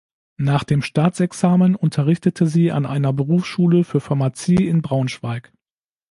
Nach 0.39 0.63
dem 0.63 0.81
Staatsexamen 0.81 1.75
unterrichtete 1.75 2.47
sie 2.47 2.71
an 2.71 2.87
einer 2.87 3.13
Berufsschule 3.13 3.83
für 3.83 3.99
Pharmazie 3.99 4.55
in 4.67 4.81
Braunschweig. 4.81 5.51